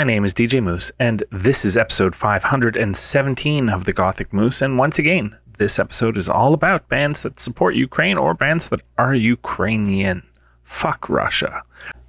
[0.00, 4.62] My name is DJ Moose, and this is episode 517 of the Gothic Moose.
[4.62, 8.80] And once again, this episode is all about bands that support Ukraine or bands that
[8.96, 10.22] are Ukrainian.
[10.62, 11.60] Fuck Russia.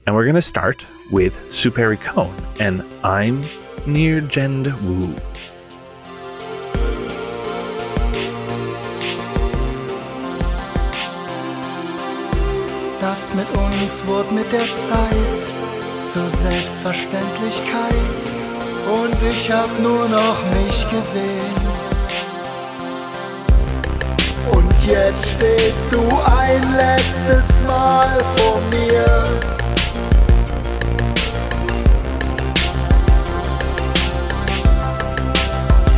[0.07, 3.43] And we're going to start with Superikone and I'm
[3.85, 5.13] Near Gender Woo.
[13.01, 15.70] Das mit uns wurde mit der Zeit
[16.03, 18.23] zur Selbstverständlichkeit
[18.87, 21.55] und ich hab nur noch mich gesehen.
[24.51, 29.27] Und jetzt stehst du ein letztes Mal vor mir.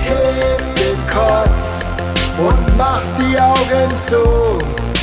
[0.04, 1.64] Heb den Kopf
[2.38, 4.58] und mach die Augen zu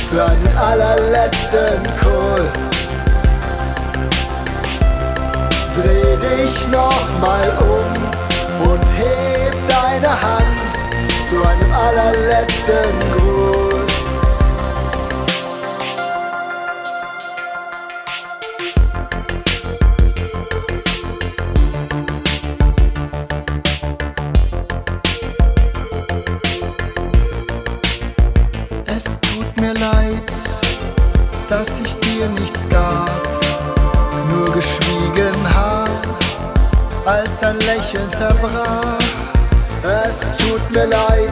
[0.09, 2.70] für einen allerletzten Kuss.
[5.73, 10.73] Dreh dich nochmal um und heb deine Hand
[11.29, 13.70] zu einem allerletzten Gruß.
[37.51, 38.97] Dein Lächeln zerbrach.
[39.83, 41.29] Es tut mir leid,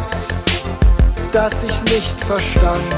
[1.32, 2.96] dass ich nicht verstand,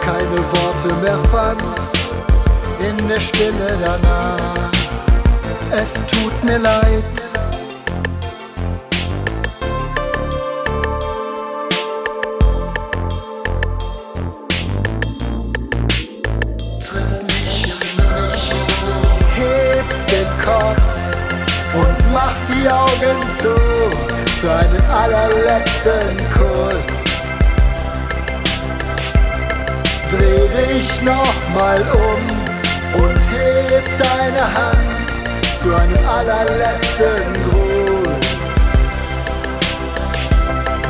[0.00, 1.62] keine Worte mehr fand
[2.78, 4.70] in der Stille danach.
[5.70, 7.47] Es tut mir leid.
[22.58, 23.54] Die Augen zu
[24.40, 26.88] für einen allerletzten Kuss.
[30.08, 35.06] Dreh dich nochmal um und heb deine Hand
[35.60, 38.38] zu einem allerletzten Gruß.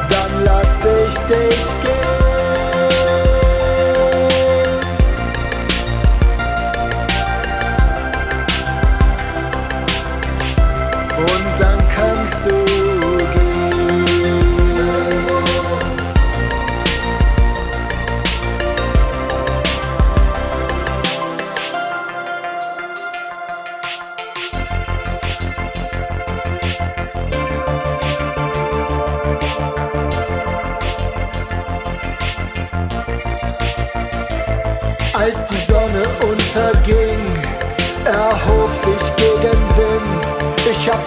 [0.09, 2.18] Dann lass ich dich gehen.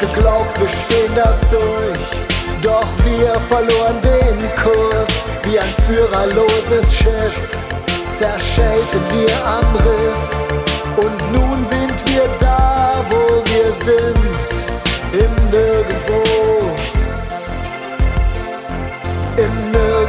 [0.02, 2.00] Geglaubt, wir stehen das durch.
[2.62, 5.12] Doch wir verloren den Kurs
[5.44, 7.60] wie ein führerloses Schiff.
[8.12, 14.18] Zerschellten wir am Riff und nun sind wir da, wo wir sind.
[15.14, 16.22] Im Nirgendwo.
[19.38, 20.01] Im Nirgendwo.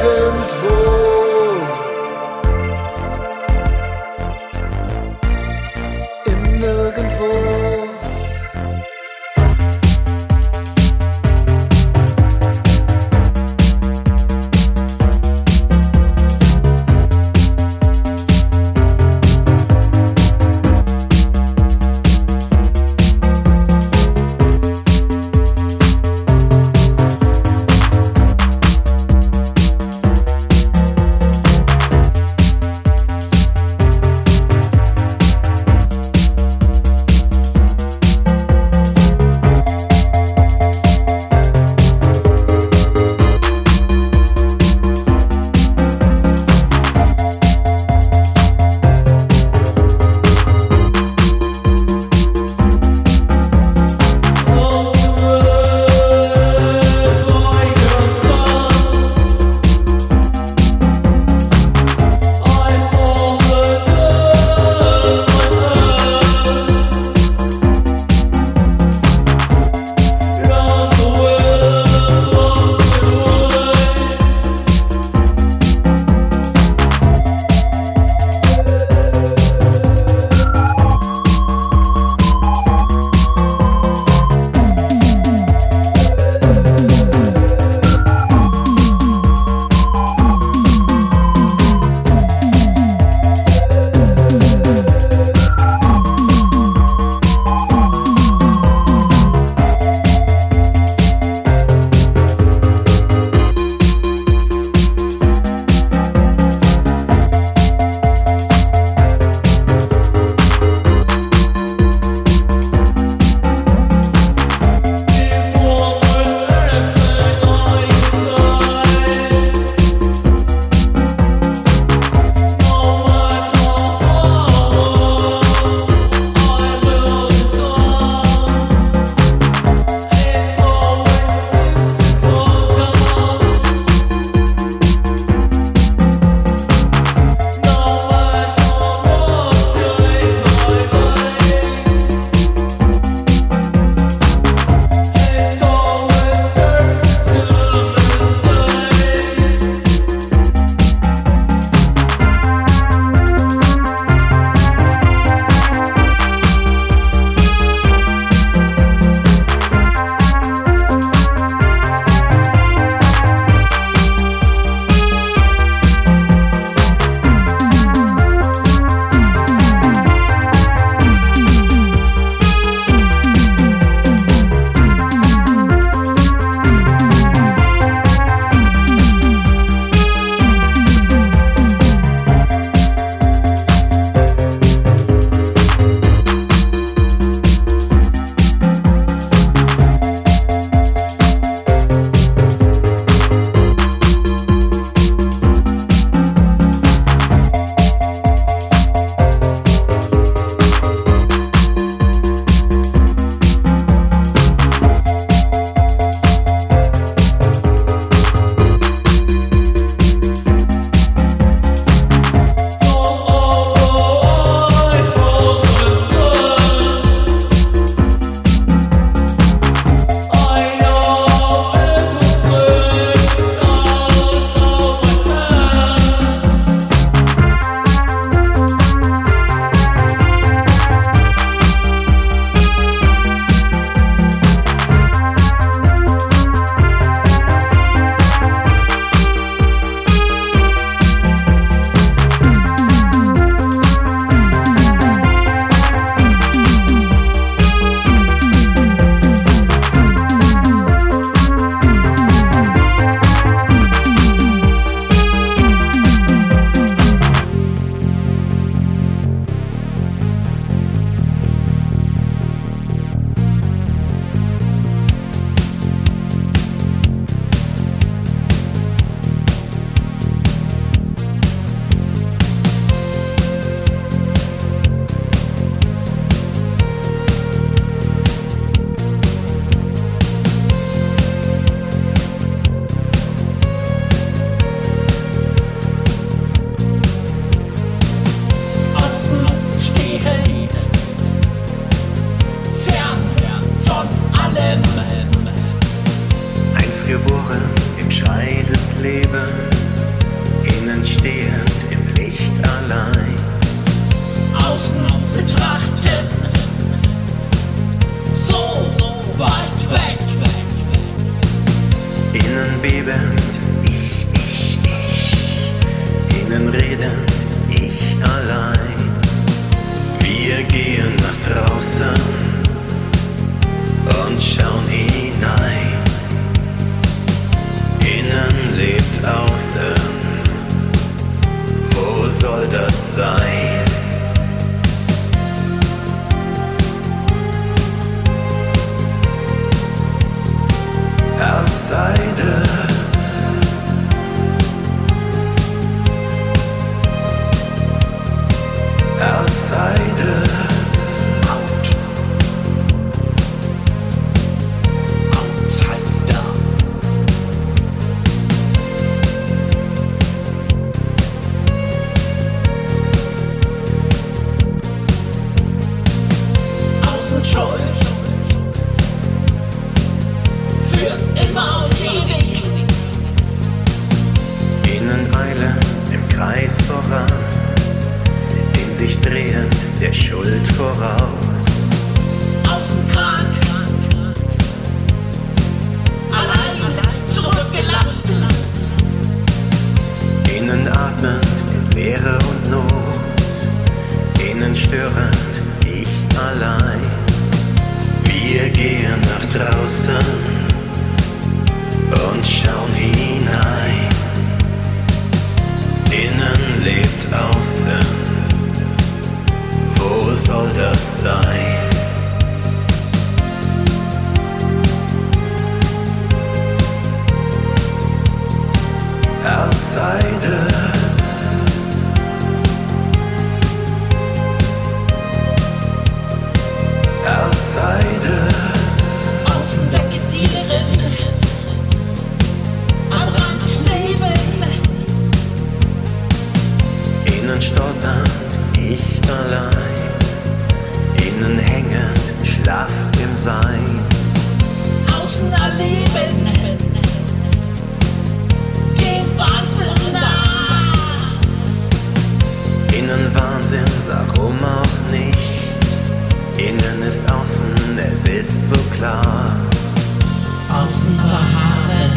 [460.72, 462.12] Außen verharren.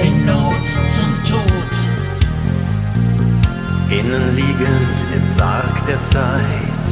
[0.00, 1.74] In Not zum Tod.
[3.90, 6.88] Innen liegend im Sarg der Zeit.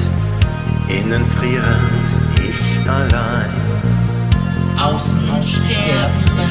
[0.89, 2.09] Innen frierend,
[2.49, 3.51] ich allein.
[4.79, 6.51] Außen sterben.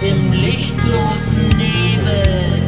[0.00, 2.62] Im lichtlosen Nebel.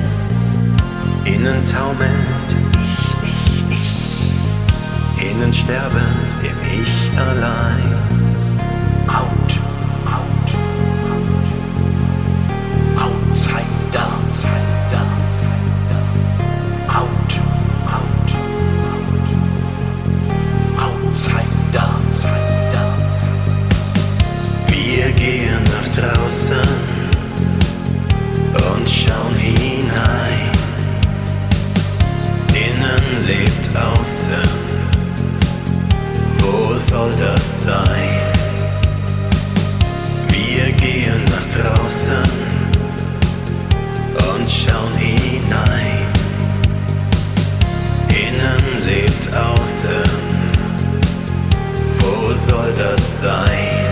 [1.24, 5.30] Innen taumelnd, ich, ich, ich.
[5.30, 7.92] Innen sterbend, im Ich allein.
[9.08, 9.50] Out,
[10.06, 10.48] out,
[11.10, 11.46] out.
[13.04, 15.06] Outsider, outsider,
[16.88, 17.32] out,
[17.94, 18.28] out,
[20.78, 22.86] outsider, outsider.
[24.68, 26.68] Wir gehen nach draußen
[28.54, 30.52] und schauen hinein.
[32.54, 34.47] Innen lebt außen.
[36.90, 38.32] Soll das sein?
[40.28, 42.22] Wir gehen nach draußen
[44.32, 46.06] und schauen hinein.
[48.08, 50.10] Innen lebt außen.
[51.98, 53.87] Wo soll das sein?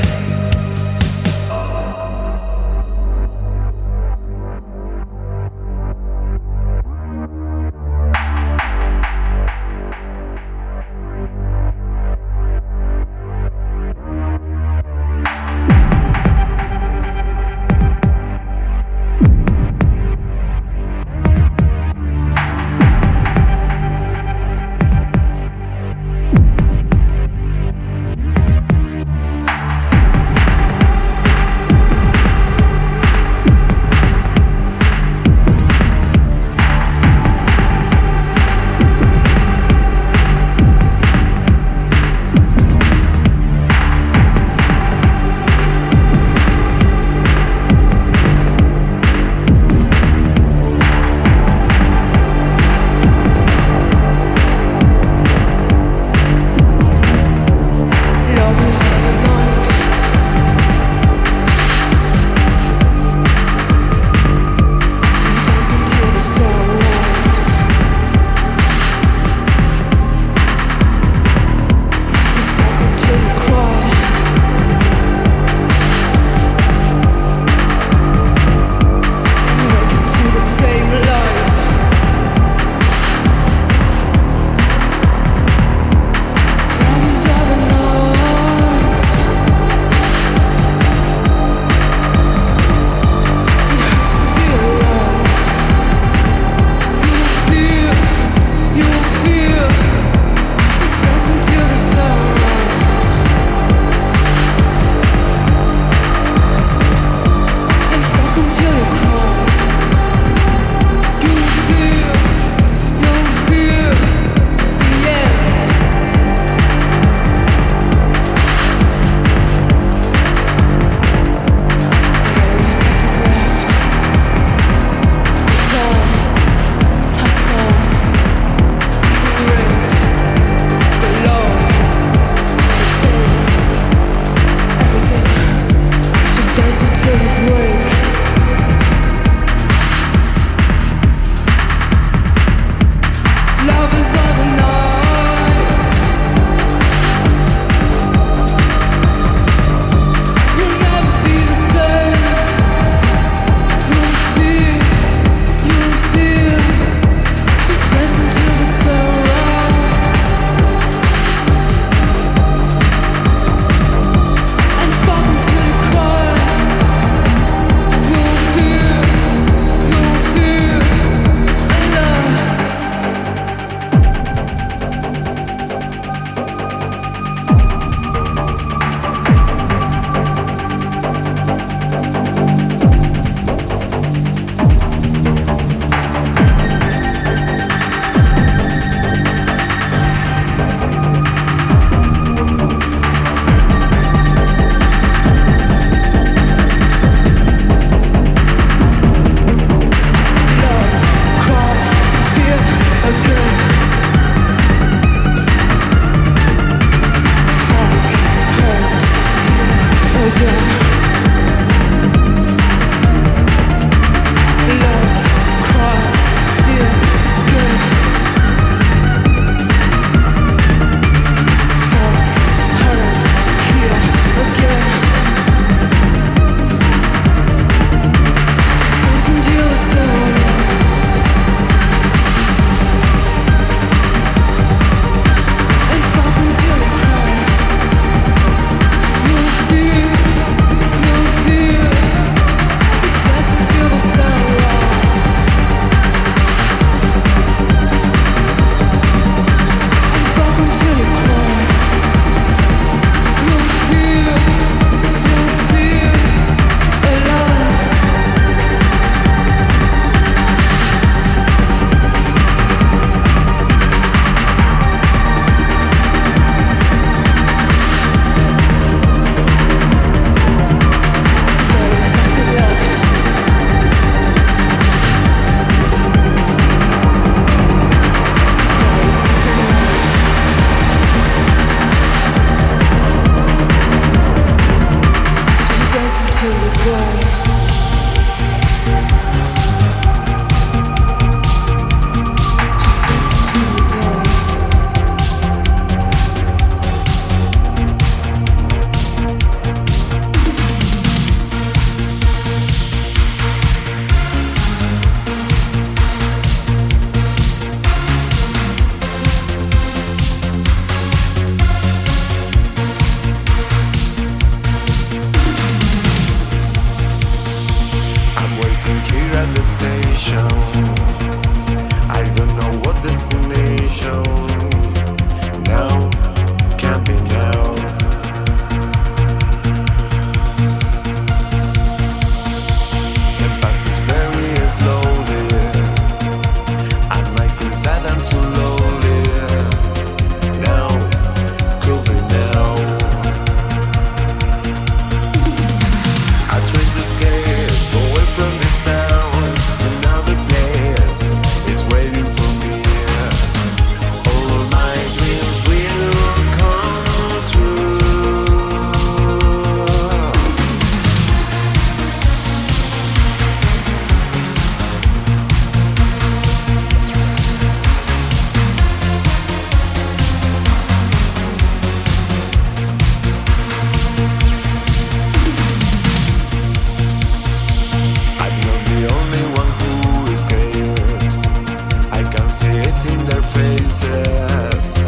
[383.24, 384.98] Their faces.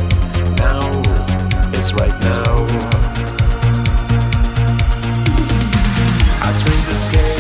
[0.57, 0.89] Now,
[1.73, 2.67] it's right now.
[6.41, 7.38] I try to escape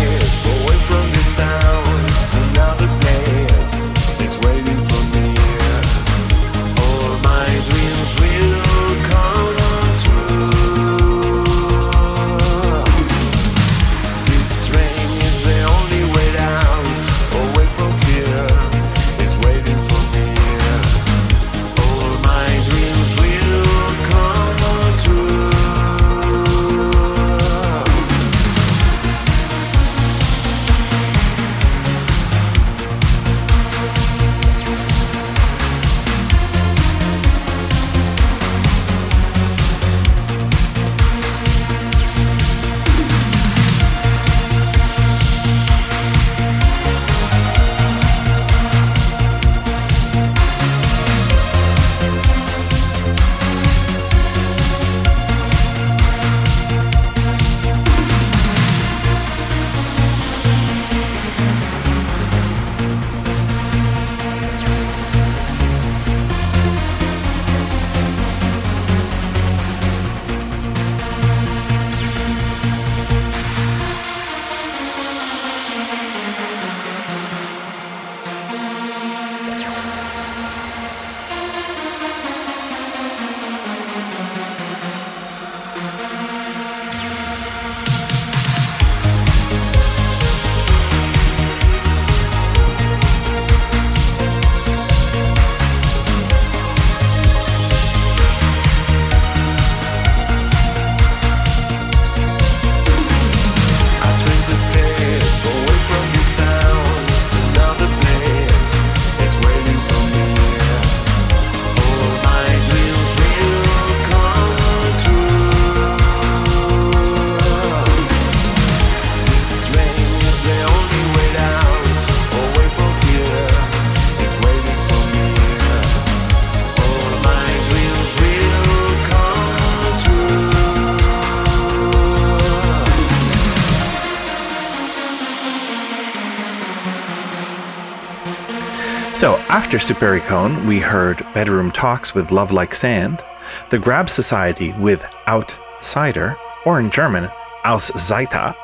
[139.59, 143.25] after Superikone, we heard Bedroom Talks with Love Like Sand,
[143.71, 147.25] The Grab Society with Outsider, or in German,
[147.65, 148.55] Aus Außenseiter,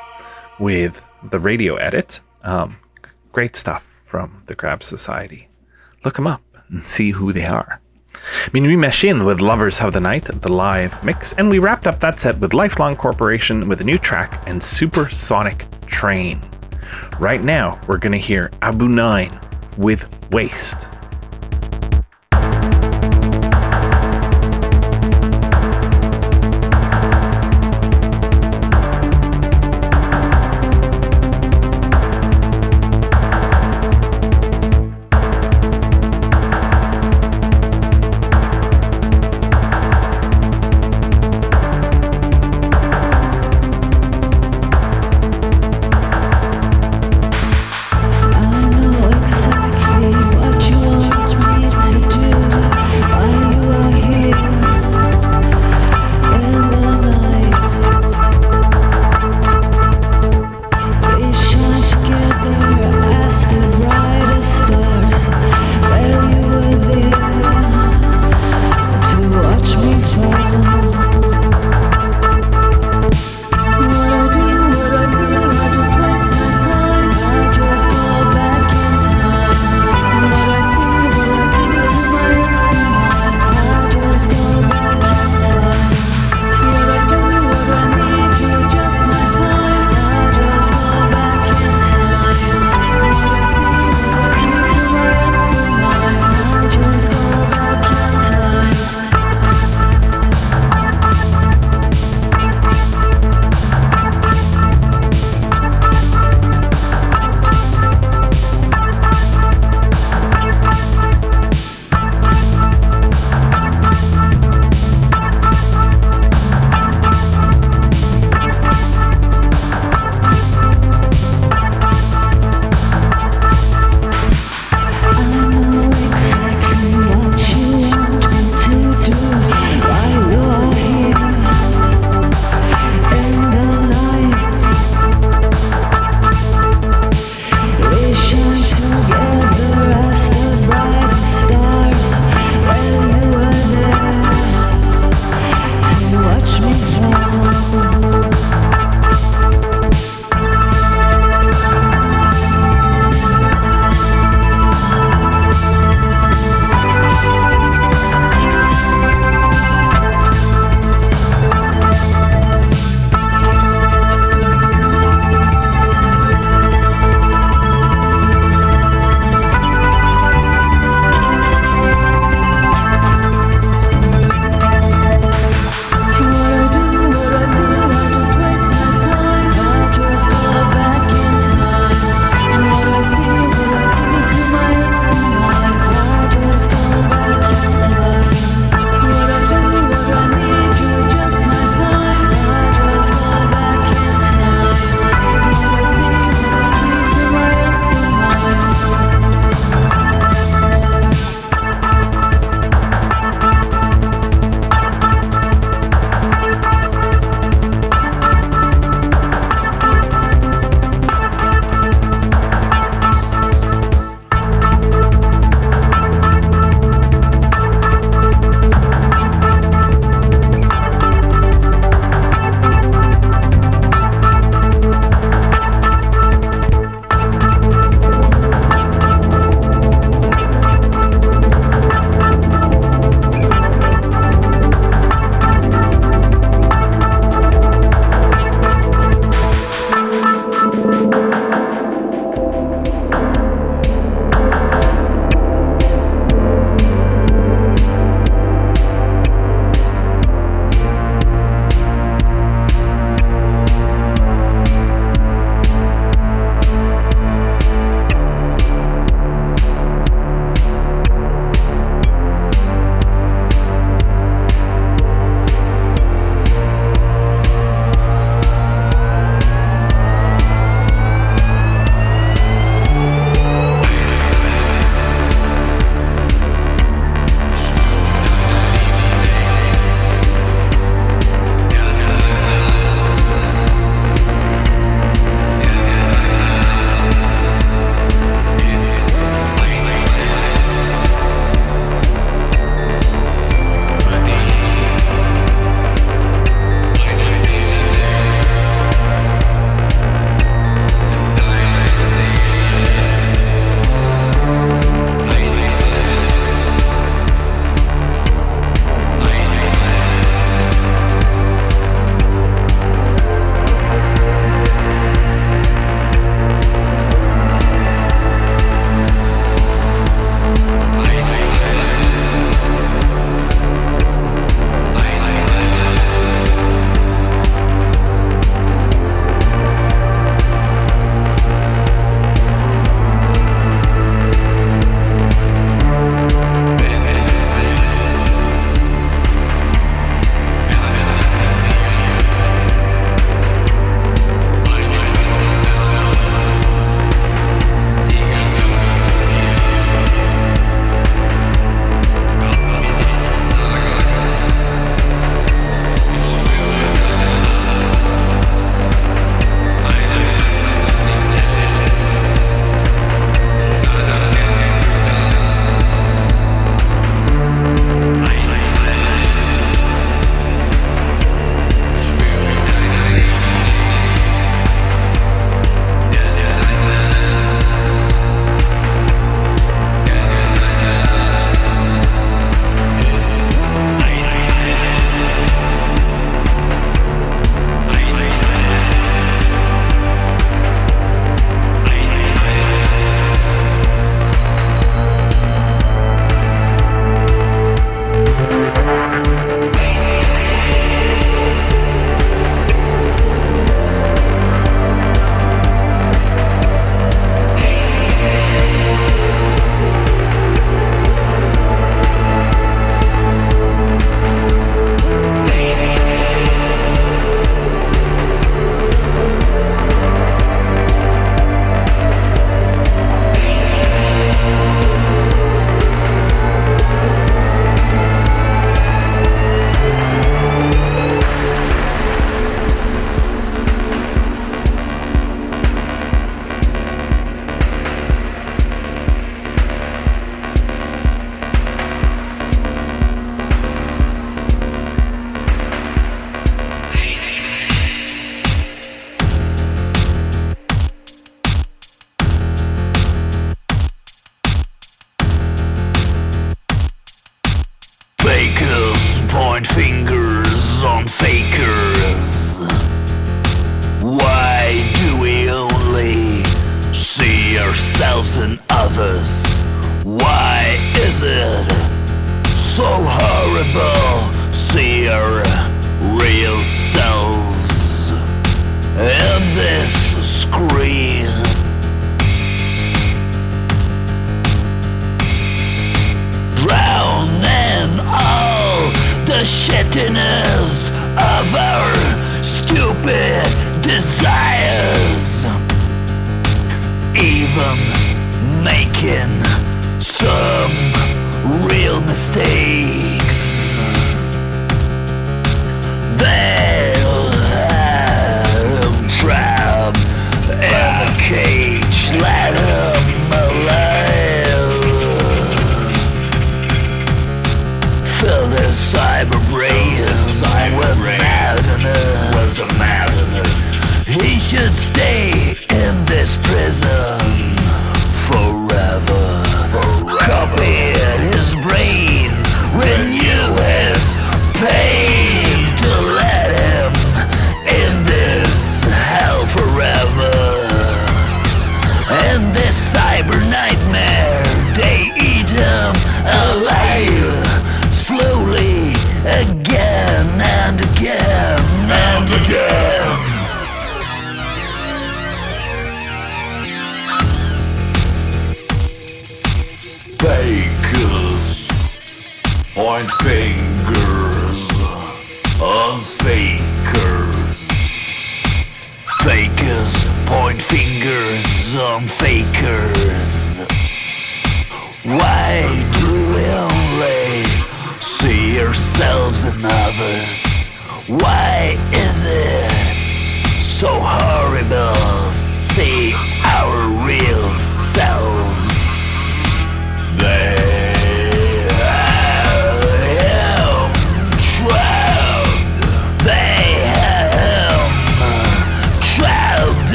[0.60, 2.20] with the radio edit.
[2.44, 2.76] Um,
[3.32, 5.48] great stuff from The Grab Society.
[6.04, 7.80] Look them up and see who they are.
[8.52, 12.20] Minuit Machine with Lovers Have the Night, the live mix, and we wrapped up that
[12.20, 16.40] set with Lifelong Corporation with a new track and Supersonic Train.
[17.18, 19.40] Right now, we're going to hear ABU NEIN
[19.76, 20.88] with Waste.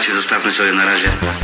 [0.00, 1.39] Demokracji zostawmy sobie na razie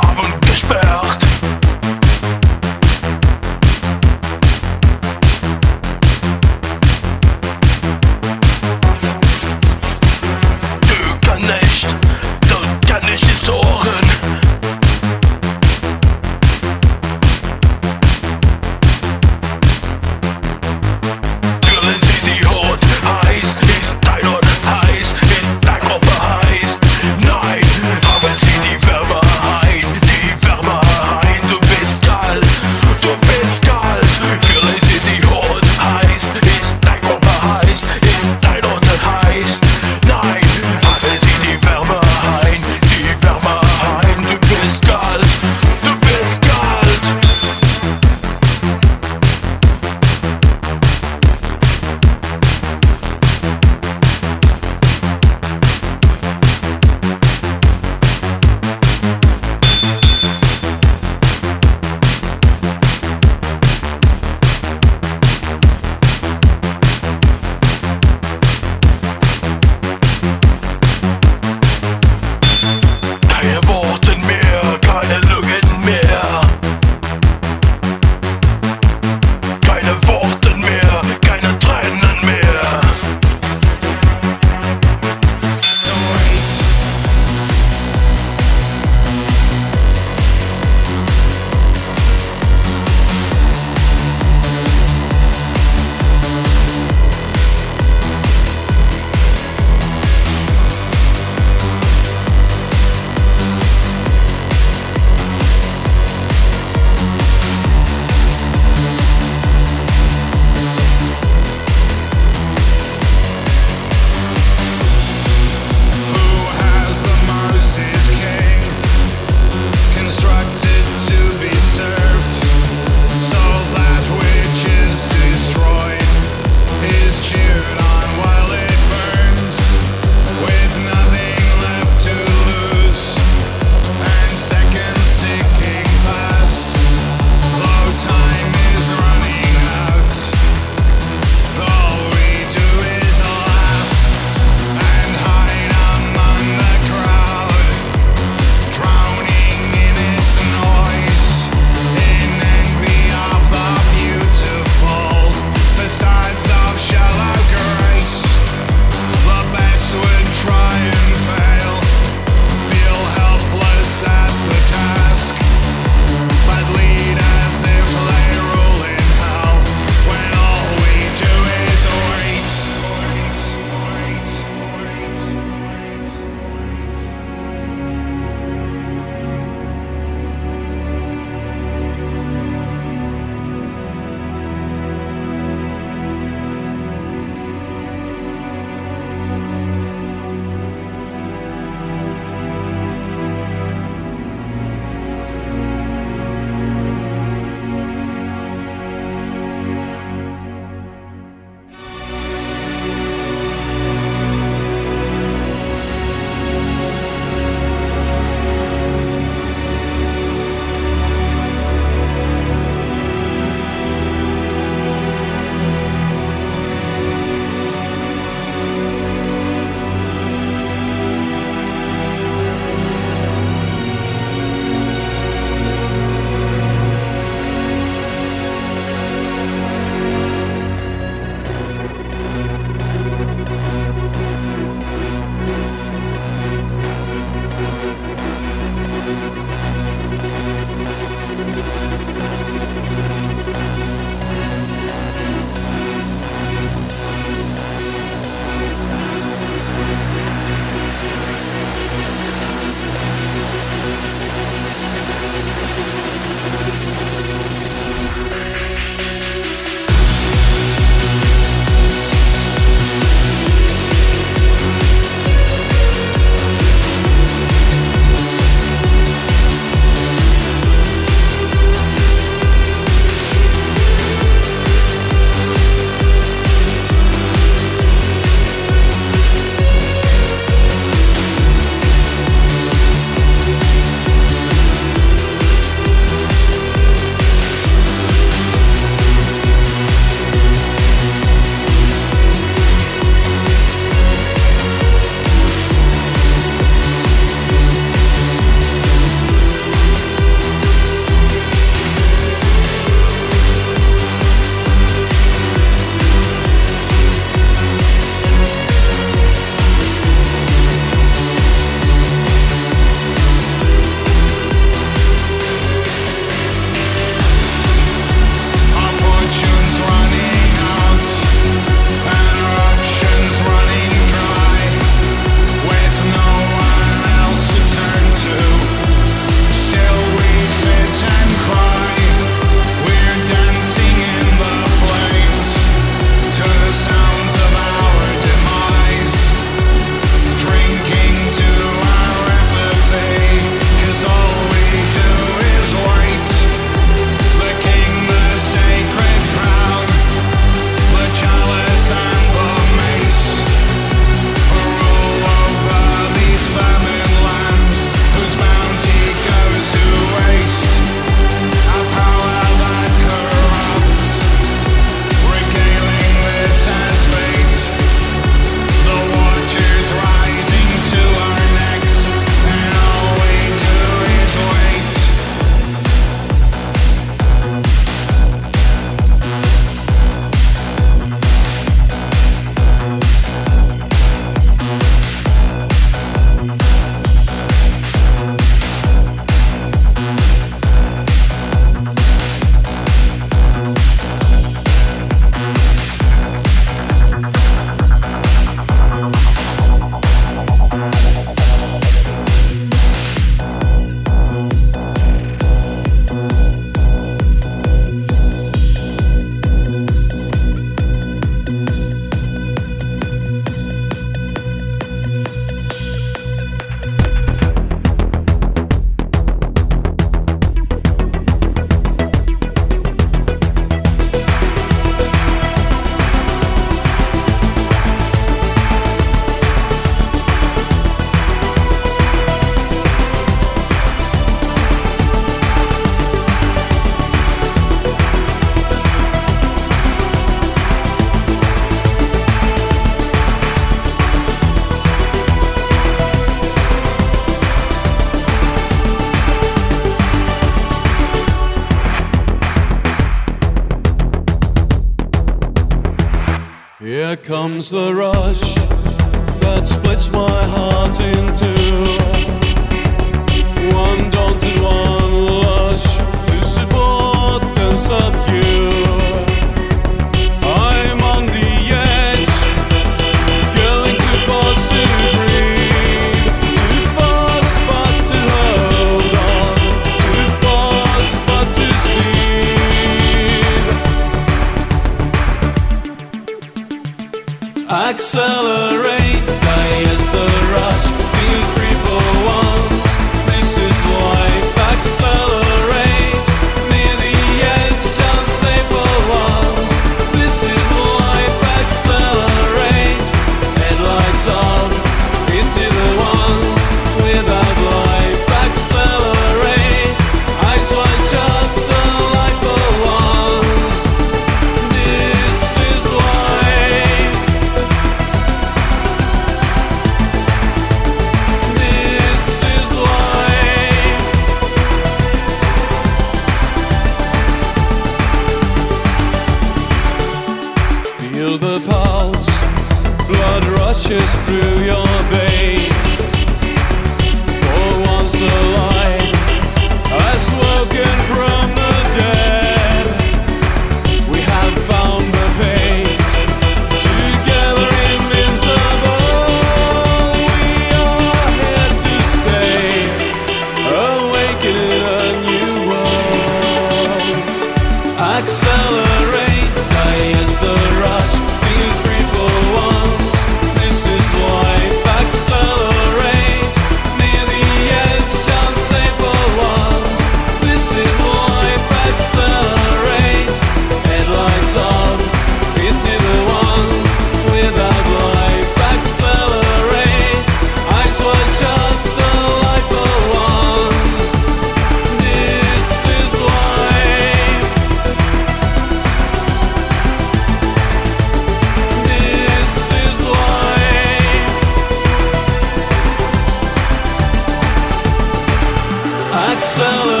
[599.61, 600.00] Accelerate,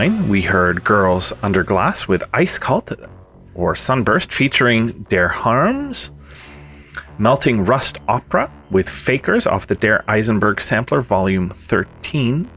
[0.00, 3.06] Nine, we heard Girls Under Glass with Eiskalt
[3.54, 6.10] or Sunburst featuring Der Harms.
[7.18, 12.48] Melting Rust Opera with Fakers off the Der Eisenberg Sampler Volume 13.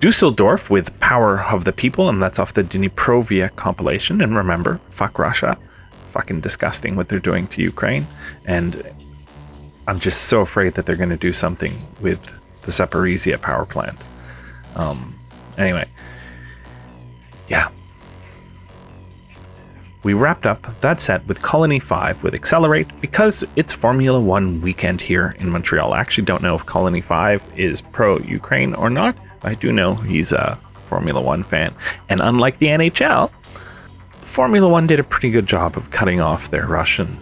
[0.00, 4.20] Dusseldorf with Power of the People, and that's off the Dniprovia compilation.
[4.20, 5.56] And remember, fuck Russia.
[6.08, 8.06] Fucking disgusting what they're doing to Ukraine.
[8.44, 8.82] And
[9.88, 11.72] I'm just so afraid that they're going to do something
[12.02, 14.04] with the Zaporizhia power plant.
[14.74, 15.18] Um,
[15.56, 15.88] anyway,
[17.48, 17.70] yeah.
[20.02, 25.00] We wrapped up that set with Colony 5 with Accelerate because it's Formula One weekend
[25.00, 25.92] here in Montreal.
[25.92, 29.16] I actually don't know if Colony 5 is pro Ukraine or not.
[29.42, 31.74] I do know he's a Formula One fan.
[32.08, 33.30] And unlike the NHL,
[34.20, 37.18] Formula One did a pretty good job of cutting off their Russian.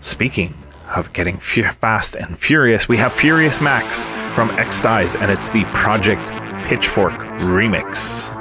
[0.00, 0.54] Speaking
[0.94, 5.64] of getting fu- fast and furious, we have Furious Max from Extize, and it's the
[5.72, 6.28] Project
[6.68, 8.32] Pitchfork remix.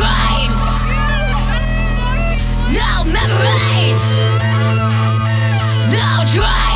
[0.00, 0.60] dreams,
[2.72, 4.00] no memories,
[5.92, 6.69] no dreams.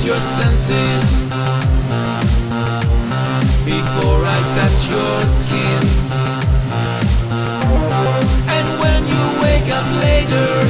[0.00, 1.28] lose your senses
[3.64, 5.82] before I touch your skin.
[8.48, 10.69] And when you wake up later.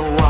[0.00, 0.29] so I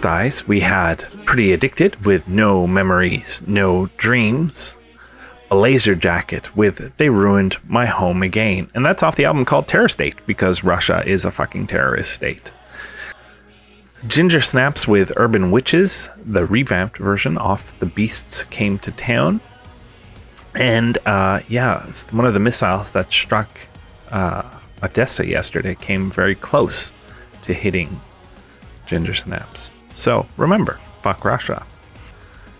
[0.00, 4.78] Dies, we had Pretty Addicted with No Memories, No Dreams.
[5.50, 8.68] BlazerJacket with They Ruined My Home Again.
[8.74, 12.52] And that's off the album called Terrorstate because Russia is a fucking terrorist state.
[14.06, 19.40] Ginger Snaps with Urban Witches, the revamped version off The Beasts Came to Town.
[20.54, 23.48] And uh, yeah, one of the missiles that struck
[24.10, 24.42] uh,
[24.82, 26.92] Odessa yesterday came very close
[27.42, 28.00] to hitting
[28.86, 29.72] Ginger Snaps.
[29.98, 31.66] So remember, fuck Russia.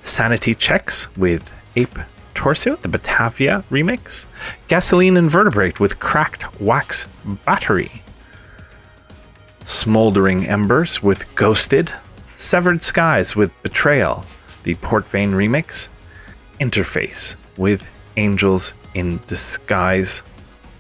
[0.03, 2.01] Sanity Checks with Ape
[2.35, 4.27] Torso, the Batavia remix.
[4.67, 7.07] Gasoline Invertebrate with Cracked Wax
[7.45, 8.03] Battery.
[9.63, 11.93] Smoldering Embers with Ghosted.
[12.35, 14.25] Severed Skies with Betrayal,
[14.65, 15.89] the Port Vane remix.
[16.61, 17.87] Interface with
[18.17, 20.25] Angels in Disguise.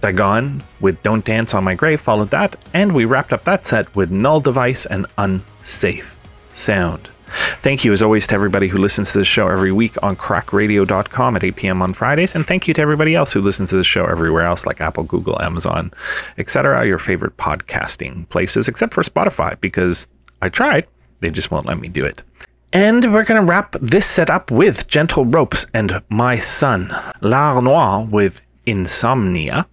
[0.01, 3.94] Dagon with Don't Dance on My Grave followed that, and we wrapped up that set
[3.94, 6.18] with Null Device and Unsafe
[6.59, 7.10] Sound.
[7.60, 11.36] Thank you, as always, to everybody who listens to the show every week on crackradio.com
[11.36, 11.82] at 8 p.m.
[11.82, 12.35] on Fridays.
[12.35, 15.05] And thank you to everybody else who listens to the show everywhere else, like Apple,
[15.05, 15.93] Google, Amazon,
[16.39, 20.06] etc., your favorite podcasting places, except for Spotify, because
[20.40, 20.86] I tried.
[21.20, 22.22] They just won't let me do it.
[22.72, 27.59] And we're going to wrap this set up with Gentle Ropes and My Son, La
[27.60, 29.66] Noir with Insomnia.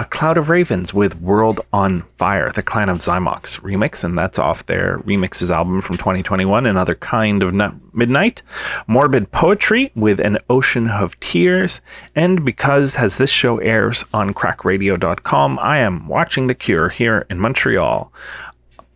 [0.00, 4.38] A Cloud of Ravens with World on Fire, the Clan of Xymox remix, and that's
[4.38, 7.52] off their remixes album from 2021, Another Kind of
[7.92, 8.42] Midnight.
[8.86, 11.82] Morbid Poetry with An Ocean of Tears.
[12.16, 17.38] And because as this show airs on crackradio.com, I am watching The Cure here in
[17.38, 18.10] Montreal.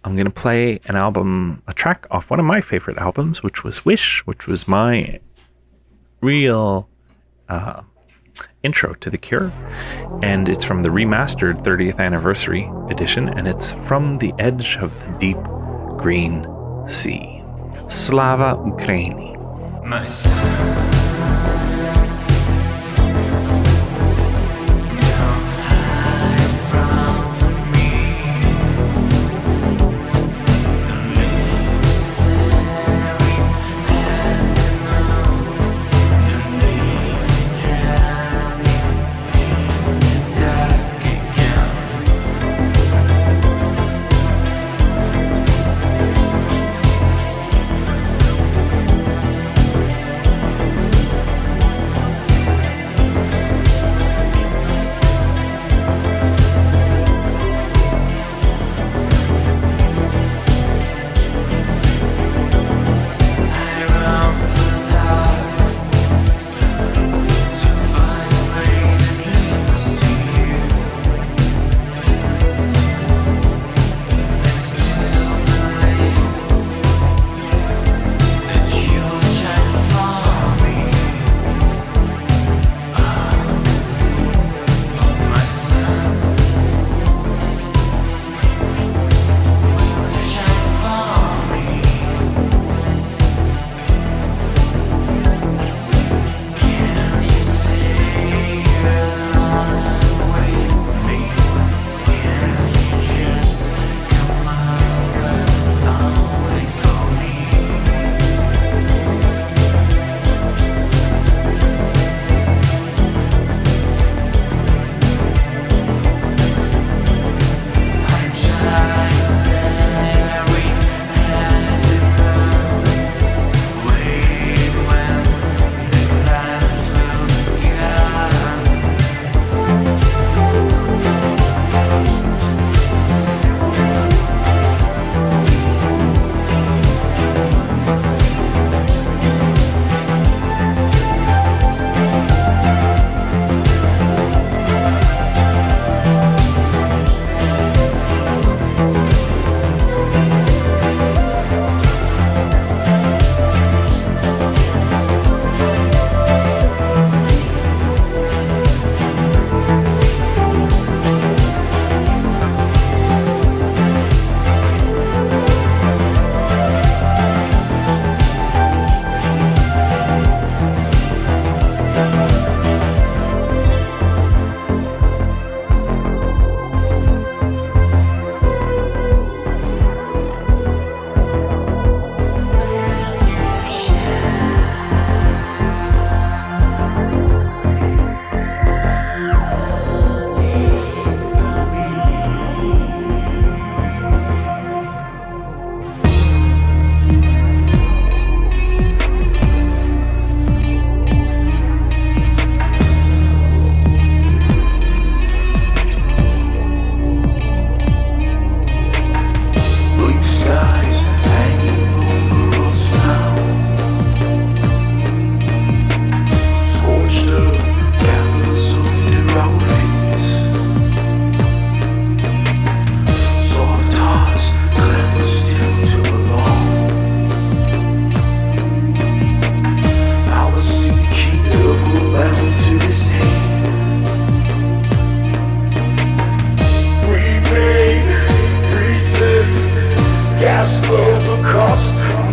[0.05, 3.63] I'm going to play an album, a track off one of my favorite albums, which
[3.63, 5.21] was Wish, which was my
[6.23, 6.89] real
[7.51, 7.83] uh,
[8.65, 9.53] intro to The Cure.
[10.23, 15.13] And it's from the remastered 30th anniversary edition, and it's From the Edge of the
[15.19, 15.43] Deep
[16.03, 16.47] Green
[16.89, 17.43] Sea.
[17.89, 19.35] Slava Ukraini.
[19.85, 20.05] My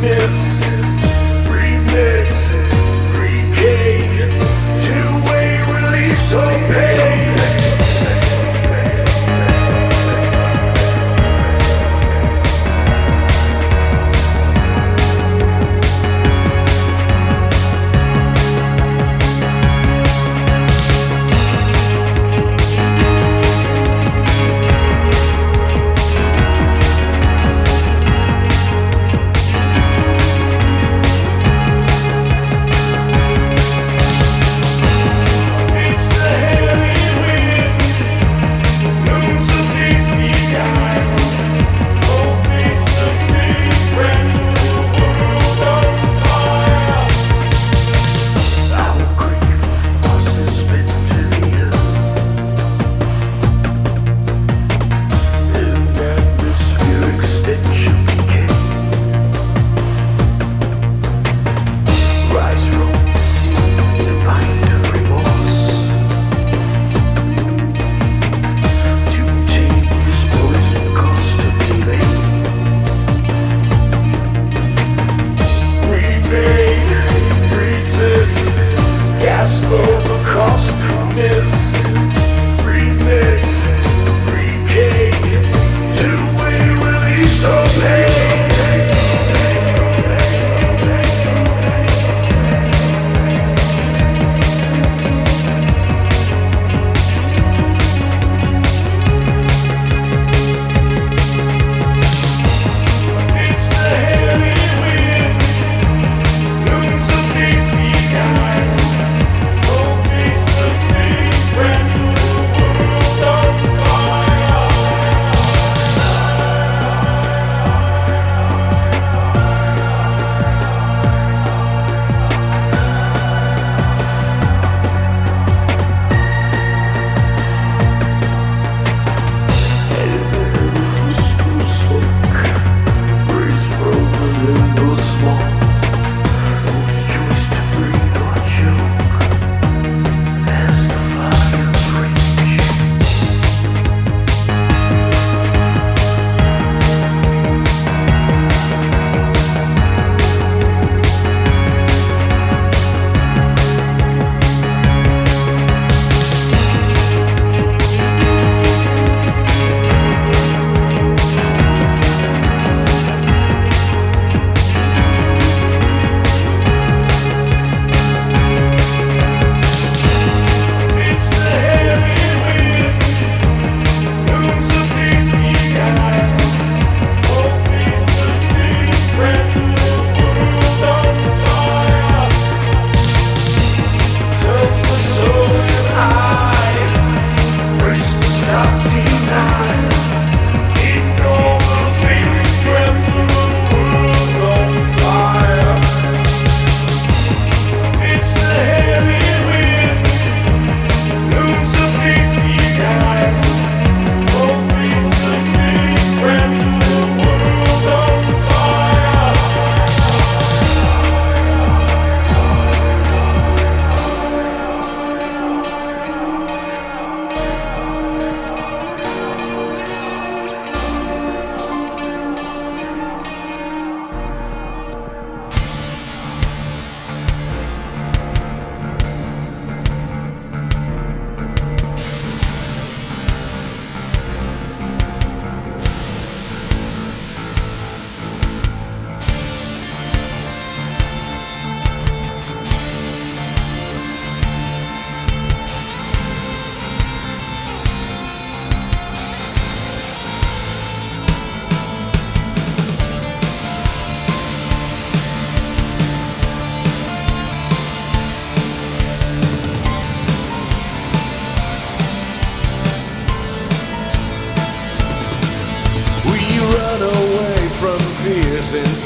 [0.01, 0.80] mist.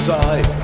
[0.06, 0.55] Fears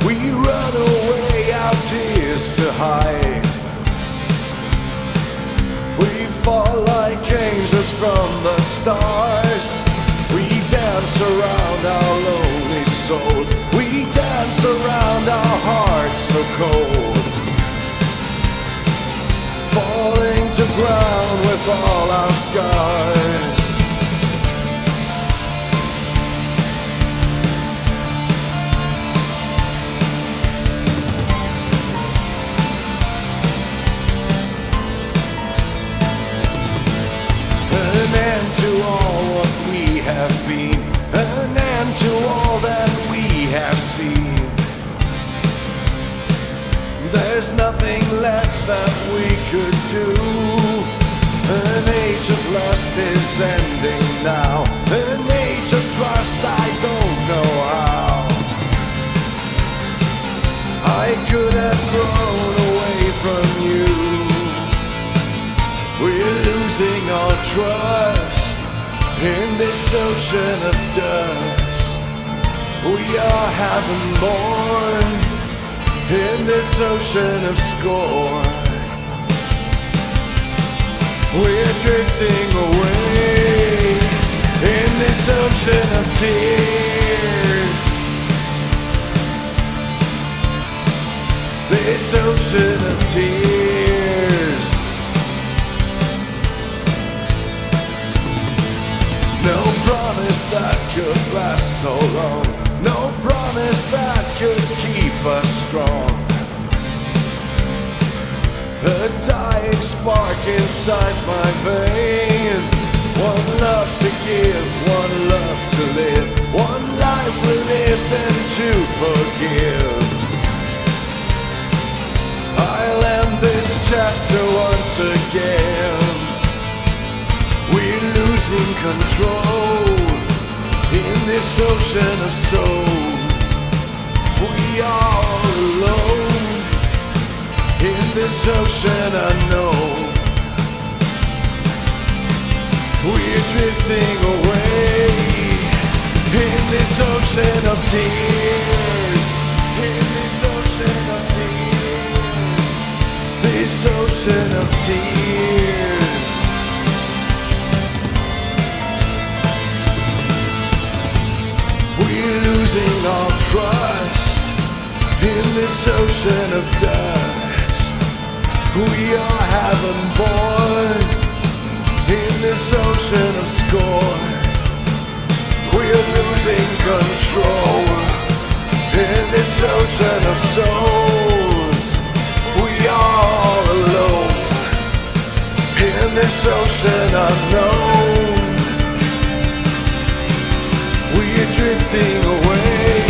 [191.71, 193.05] drifting away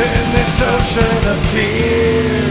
[0.00, 2.47] in this ocean of tears.